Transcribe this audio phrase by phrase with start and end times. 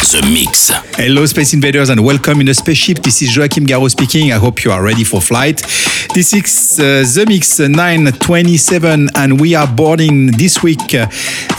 [0.00, 0.70] The Mix.
[0.96, 2.98] Hello, Space Invaders, and welcome in a spaceship.
[2.98, 4.32] This is Joachim Garraud speaking.
[4.32, 5.58] I hope you are ready for flight.
[6.14, 11.06] This is uh, Zemixx 927, and we are boarding this week uh,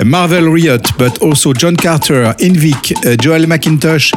[0.03, 4.11] Marvel Riot, but also Jon Carter, Enveak, uh, Joel Macintosh,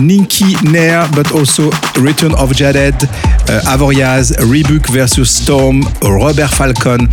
[0.00, 1.70] Nikki Nair, but also
[2.00, 7.08] Return of Jaded, uh, Avoriaz, Rebuke versus Storm, Robert Falcon.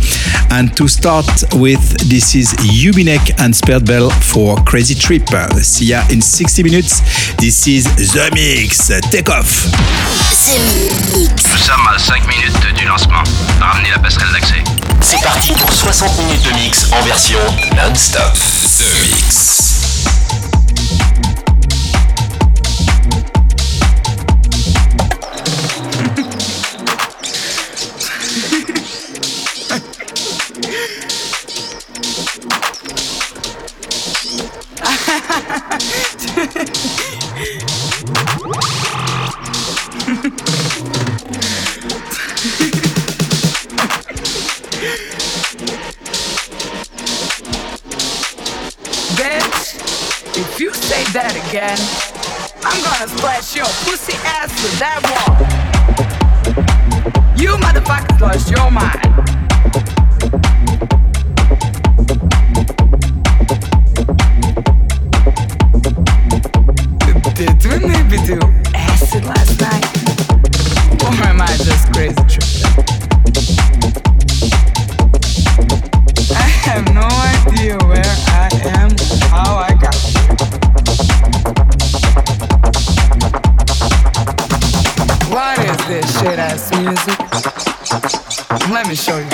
[0.50, 5.28] And to start with, this is Hubinek and Sperbel for Crazy Trip.
[5.62, 6.20] See ya in
[6.54, 7.00] 60 minutes.
[7.38, 8.86] This is The Mix.
[9.10, 9.66] Take off.
[10.30, 10.54] The
[11.12, 11.42] Mix.
[11.50, 13.24] Nous sommes à 5 minutes du lancement.
[13.60, 14.62] Ramenez la passerelle d'accès.
[15.00, 17.40] C'est parti pour 60 minutes de mix en version
[17.74, 18.34] non-stop.
[18.78, 19.73] The Mix.
[51.54, 51.78] Again,
[52.64, 55.38] I'm gonna splash your pussy ass with that wall.
[57.36, 59.13] You motherfuckers lost your mind.
[88.94, 89.33] Show you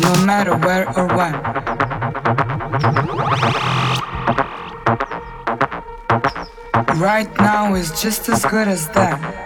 [0.00, 1.34] No matter where or when.
[6.98, 9.39] Right now is just as good as that.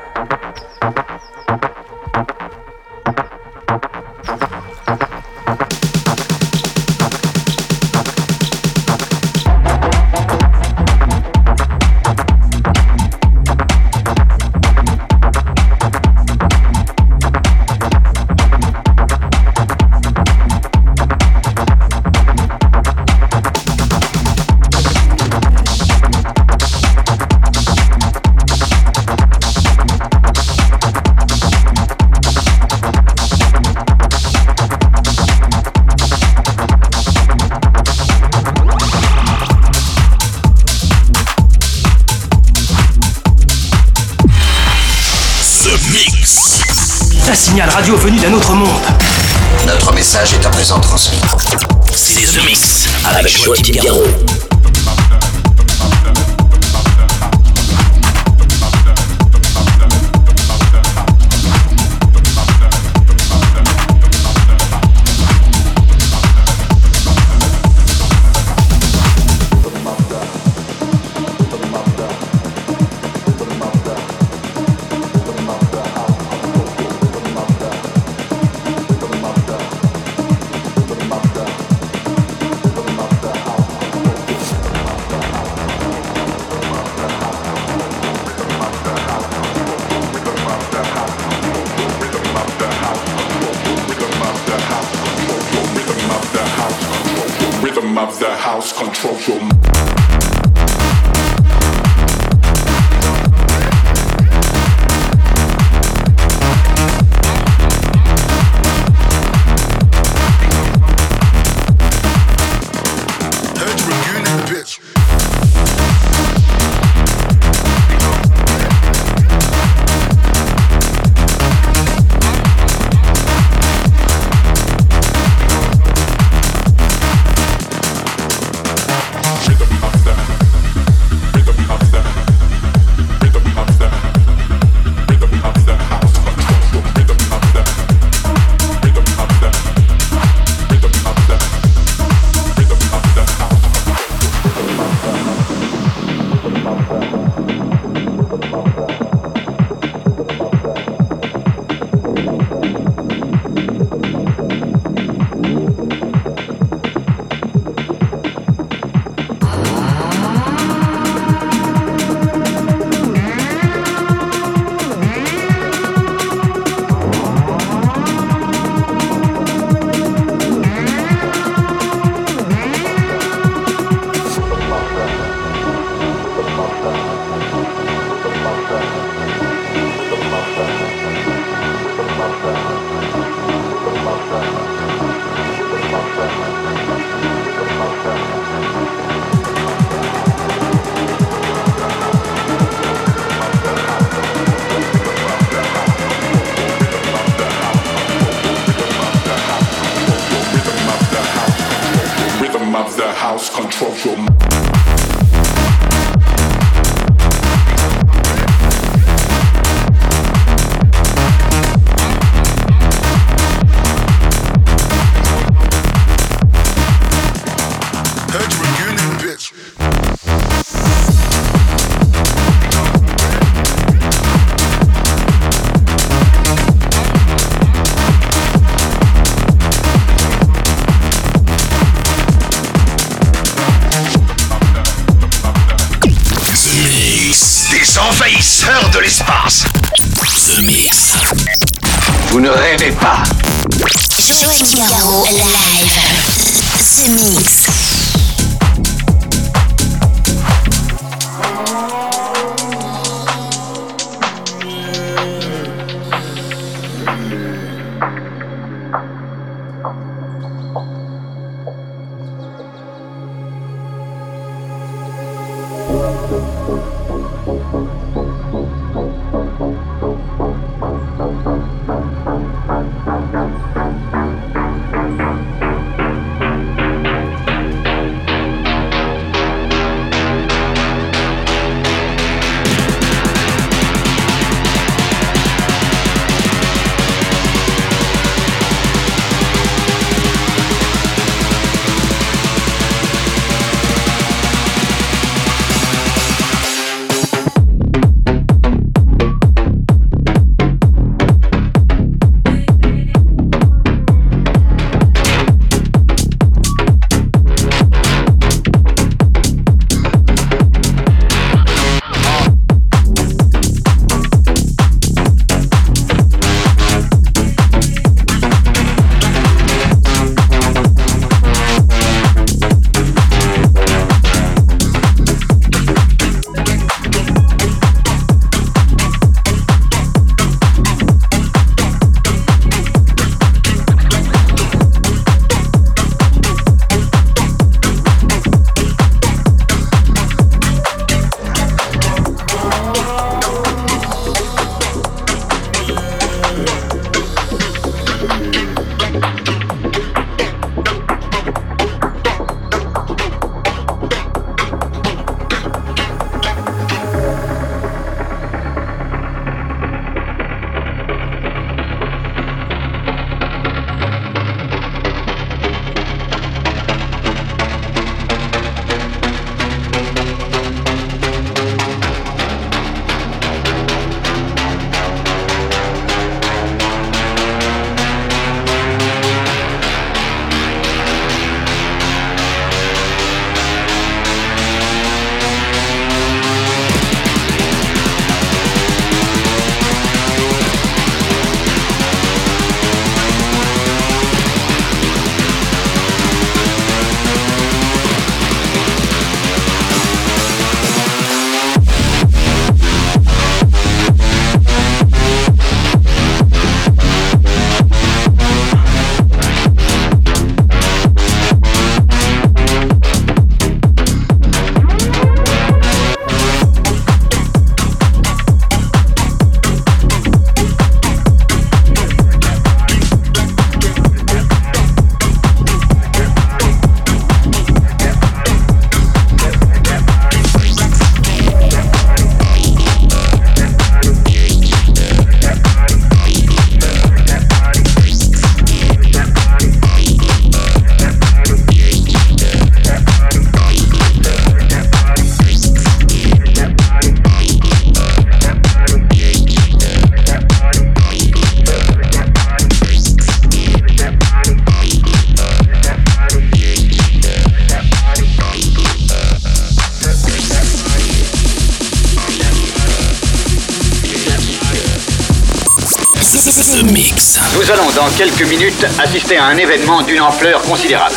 [468.17, 471.17] Quelques minutes assister à un événement d'une ampleur considérable.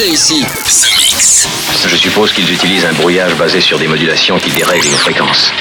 [0.00, 0.42] Ici.
[1.86, 5.52] Je suppose qu'ils utilisent un brouillage basé sur des modulations qui dérèglent nos fréquences.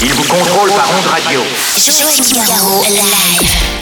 [0.00, 1.42] Ils vous contrôlent par onde radio.
[1.76, 3.81] Joachim Garraud, live.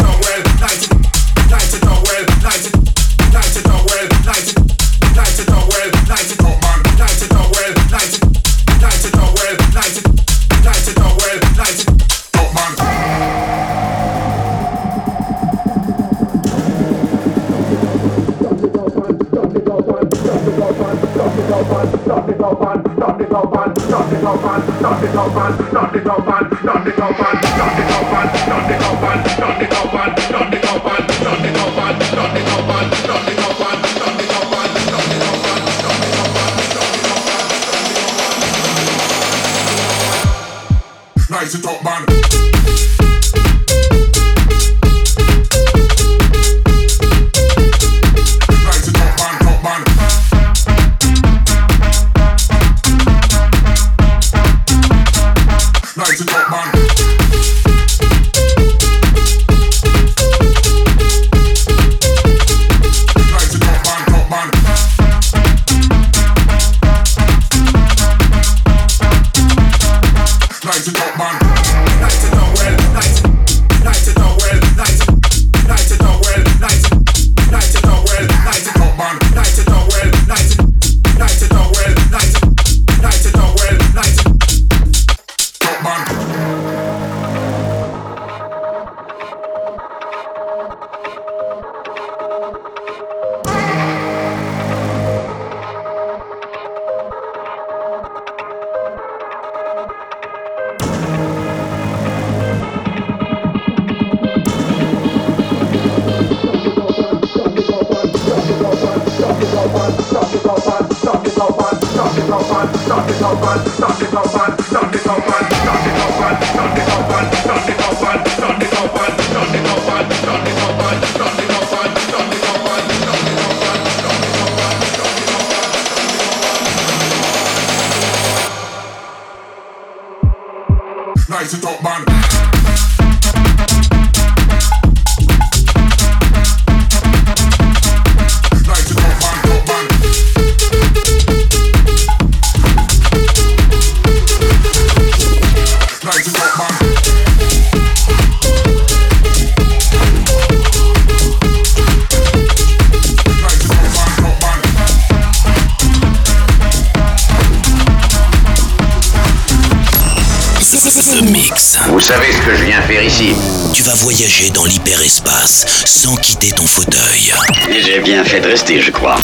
[164.53, 167.33] dans l'hyperespace sans quitter ton fauteuil.
[167.79, 169.15] J'ai bien fait de rester, je crois.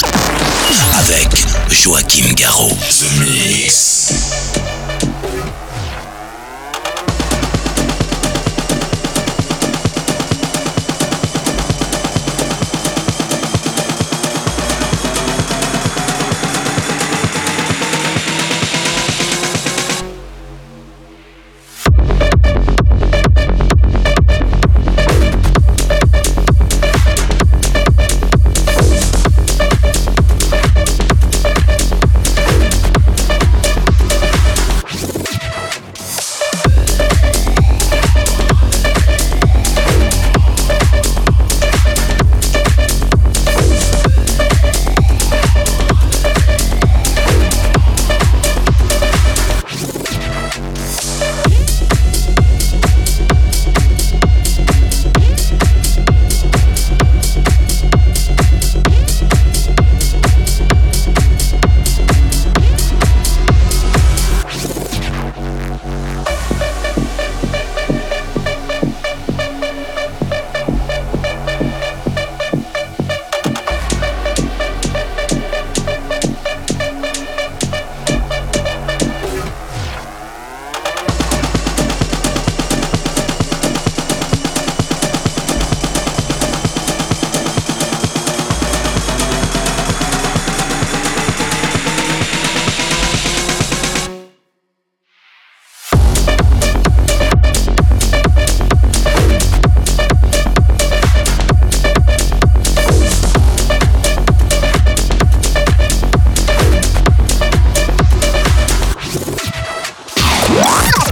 [0.98, 1.30] Avec
[1.70, 2.76] Joachim Garraud.
[3.20, 4.47] Mix.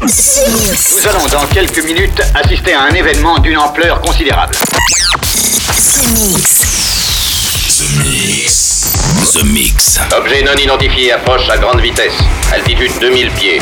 [0.05, 4.53] Nous allons dans quelques minutes assister à un événement d'une ampleur considérable.
[7.79, 9.33] The Mix.
[9.33, 9.99] The Mix.
[10.15, 12.13] Objet non identifié approche à grande vitesse.
[12.53, 13.59] Altitude 2000 pieds.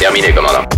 [0.00, 0.77] Terminé, commandant.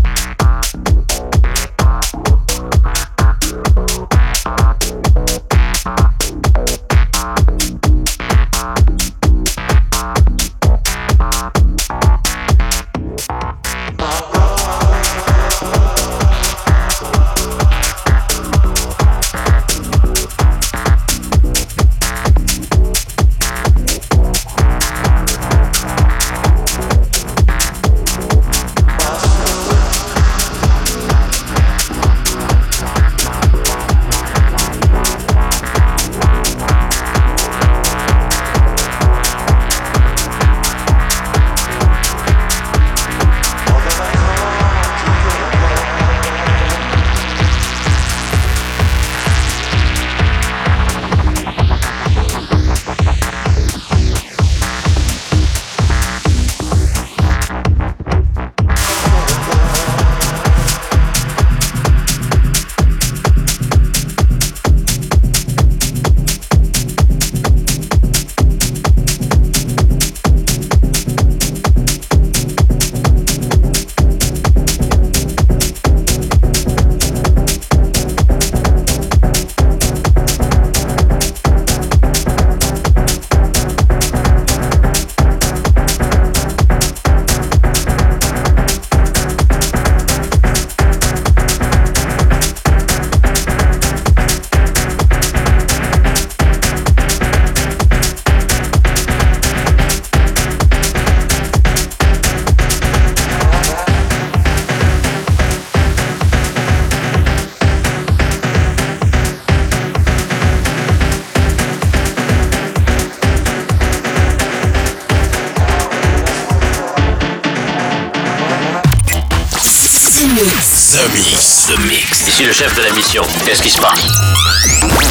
[122.40, 123.22] Ici le chef de la mission.
[123.44, 124.00] Qu'est-ce qui se passe?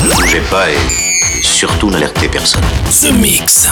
[0.01, 0.77] Ne Bougez pas et
[1.43, 2.63] surtout n'alertez personne.
[2.89, 3.69] The Mix.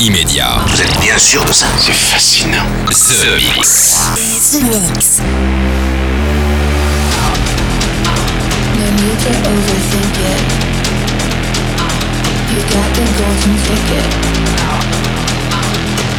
[0.00, 0.58] immédiat.
[0.66, 2.66] Vous êtes bien sûr de ça C'est fascinant.
[2.86, 2.92] The,
[3.56, 3.96] Mix.
[4.50, 5.20] The Mix.
[8.78, 10.42] No need to overthink it.
[12.50, 14.08] You got the golden ticket.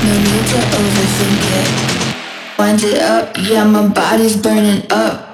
[0.03, 1.69] No need to overthink it.
[2.57, 5.24] Wind it up, yeah, my body's burning up.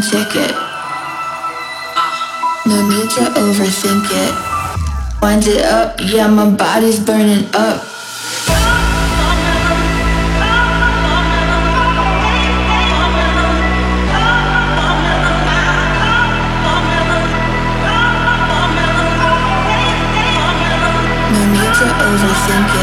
[0.00, 0.54] golden it.
[2.66, 4.34] No need to overthink it.
[5.20, 7.84] Wind it up, yeah, my body's burning up.
[21.32, 22.79] No need to overthink it.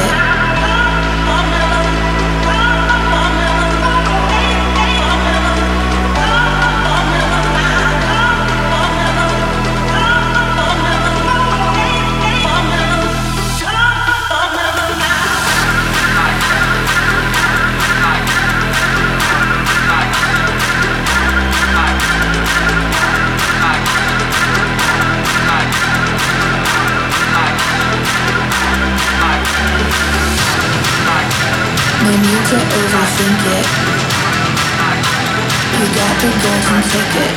[36.88, 37.34] Golden ticket.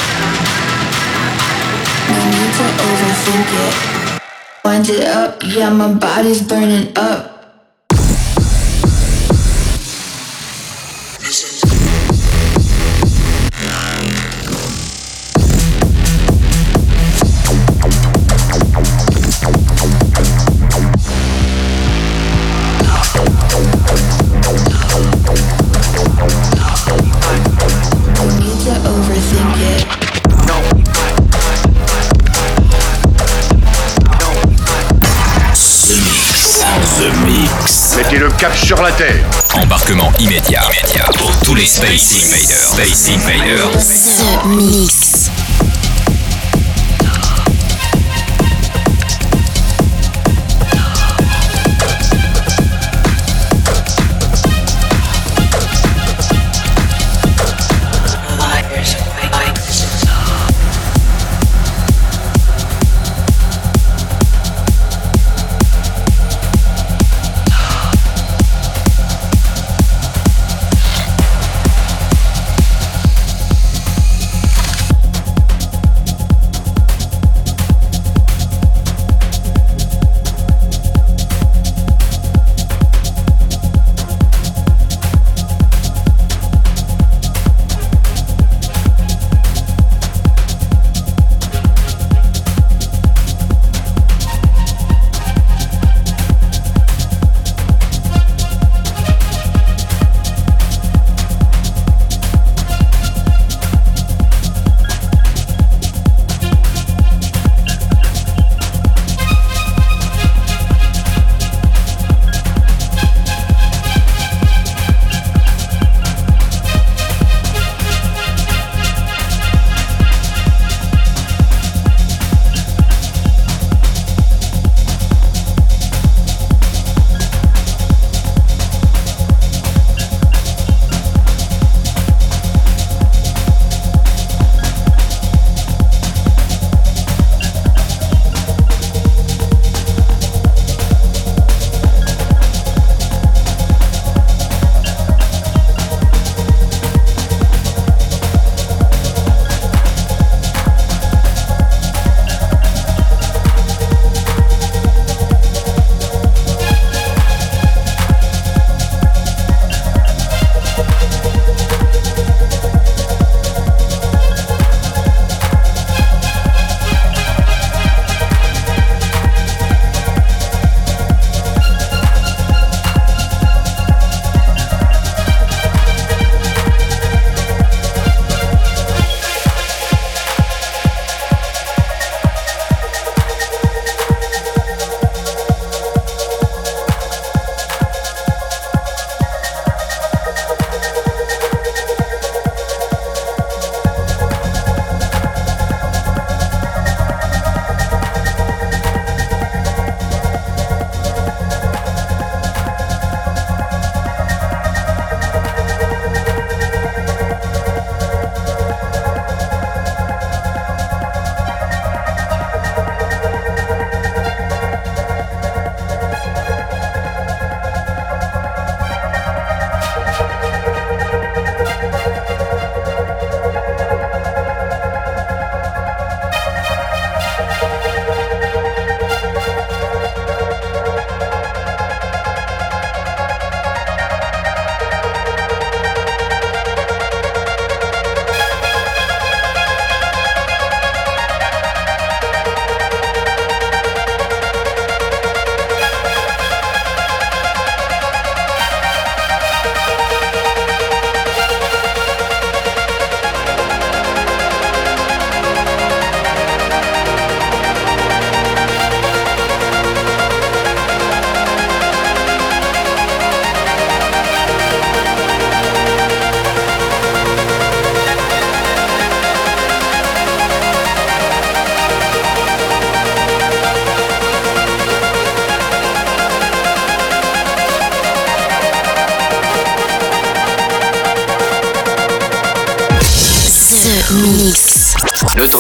[2.09, 3.75] No need to overthink it.
[4.65, 7.30] Wind it up, yeah, my body's burning up.
[40.49, 42.73] Immédiat pour tous les Space Invaders.
[42.73, 43.71] Space Invaders.
[43.73, 44.47] The.
[44.47, 45.10] Mix.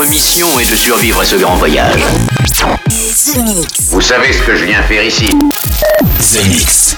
[0.00, 2.00] Notre mission est de survivre à ce grand voyage.
[2.46, 3.90] The Mix.
[3.90, 6.89] Vous savez ce que je viens faire ici The Mix.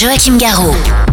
[0.00, 1.09] Joachim Garraud.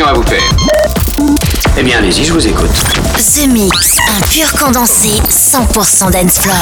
[0.00, 0.42] Importante communication à vous faire.
[1.78, 2.70] Eh bien, allez-y, je vous écoute.
[3.16, 6.56] The Mix, un pur condensé 100% dance floor.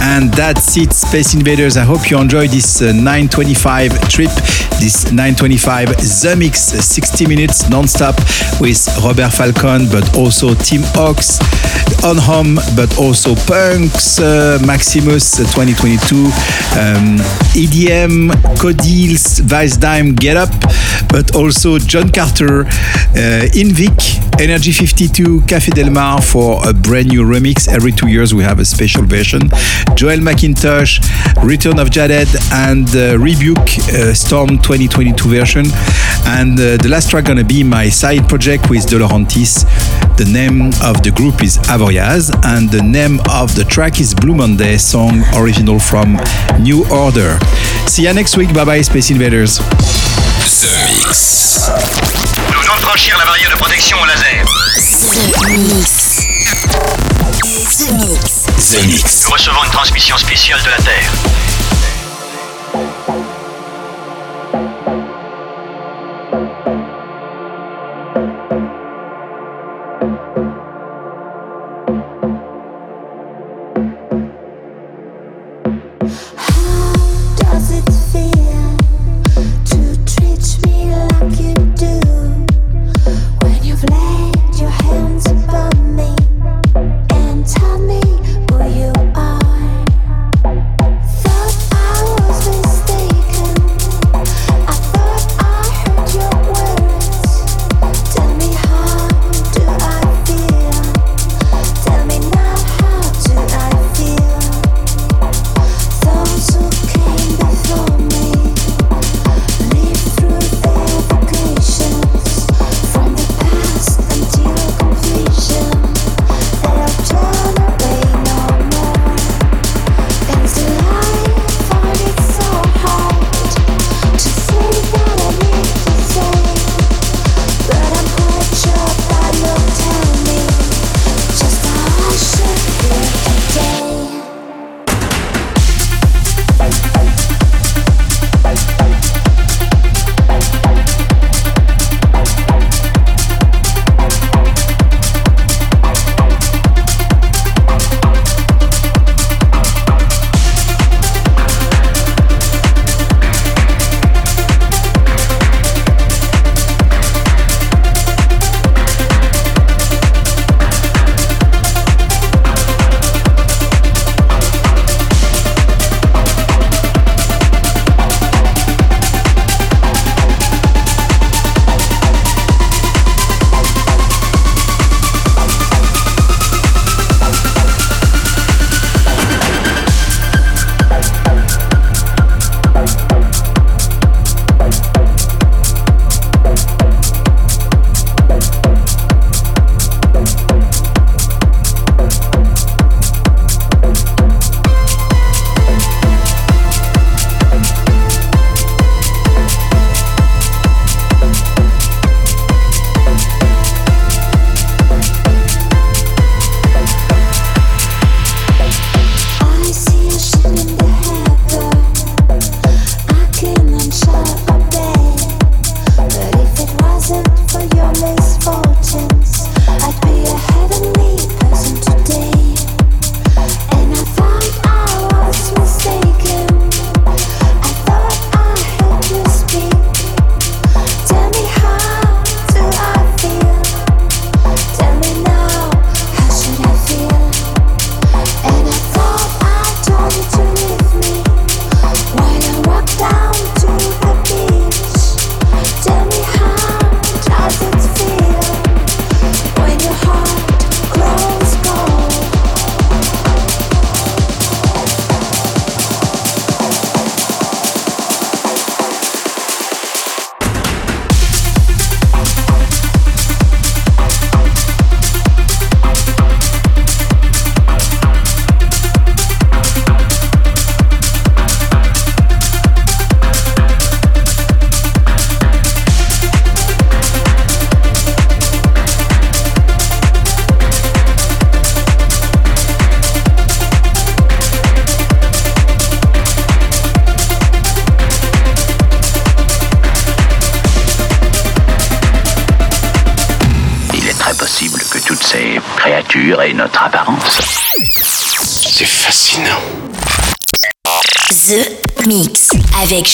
[0.00, 1.76] And that's it, Space Invaders.
[1.76, 4.30] I hope you enjoyed this uh, 925 trip,
[4.82, 8.16] this 925 The Mix, 60 minutes non-stop
[8.60, 11.38] with Robert Falcon, but also Tim Hox,
[12.02, 17.16] On Home, but also PUNX, uh, Maximus uh, 2022, um,
[17.54, 20.50] EDM, Codils, Vice Dime, Get Up,
[21.08, 27.22] but also Jon Carter, uh, Enveak, Energy 52, Café Del Mar for a brand new
[27.24, 27.68] remix.
[27.68, 29.40] Every two years we have a special version.
[29.94, 31.00] Joel Macintosh,
[31.42, 33.58] Return of Jaded, and uh, Rebuke
[33.92, 35.66] uh, Storm 2022 version.
[36.26, 39.64] And uh, the last track gonna be my side project with De Laurentiis.
[40.16, 44.34] The name of the group is Avoriaz, and the name of the track is Blue
[44.34, 46.18] Monday, song original from
[46.60, 47.38] New Order.
[47.86, 48.52] See you next week.
[48.54, 49.58] Bye bye, Space Invaders.
[49.58, 50.68] The
[51.06, 52.21] Mix.
[52.72, 54.44] De franchir la barrière de protection au laser.
[54.74, 56.26] The Mix.
[57.76, 58.46] The Mix.
[58.70, 59.24] The Mix.
[59.24, 61.10] Nous recevons une transmission spéciale de la Terre.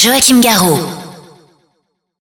[0.00, 0.97] Joachim Garraud.